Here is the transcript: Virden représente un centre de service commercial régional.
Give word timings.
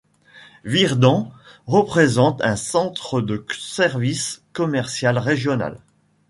Virden 0.65 1.31
représente 1.67 2.41
un 2.41 2.55
centre 2.55 3.21
de 3.21 3.45
service 3.59 4.43
commercial 4.51 5.19
régional. 5.19 5.79